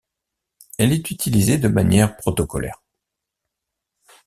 [0.79, 2.81] Elle est utilisée de manière protocolaire.